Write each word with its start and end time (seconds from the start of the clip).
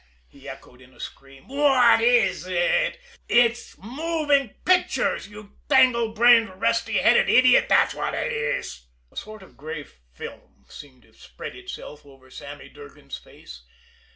he 0.27 0.49
echoed 0.49 0.81
in 0.81 0.95
a 0.95 0.99
scream. 0.99 1.47
"What 1.47 2.01
is 2.01 2.47
it! 2.47 2.97
It's 3.29 3.77
moving 3.77 4.55
pictures, 4.65 5.27
you 5.27 5.59
tangle 5.69 6.11
brained, 6.13 6.59
rusty 6.59 6.93
headed 6.93 7.29
idiot! 7.29 7.67
That's 7.69 7.93
what 7.93 8.15
it 8.15 8.33
is!" 8.33 8.87
A 9.11 9.15
sort 9.15 9.43
of 9.43 9.49
dull 9.49 9.57
gray 9.57 9.83
film 9.83 10.65
seemed 10.67 11.03
to 11.03 11.13
spread 11.13 11.55
itself 11.55 12.03
over 12.03 12.31
Sammy 12.31 12.67
Durgan's 12.69 13.19
face. 13.19 13.61